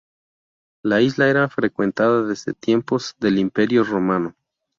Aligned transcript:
La 0.83 0.99
isla 0.99 1.29
era 1.29 1.47
frecuentada 1.47 2.23
desde 2.23 2.55
tiempos 2.55 3.13
del 3.19 3.37
Imperio 3.37 3.83
Romano. 3.83 4.35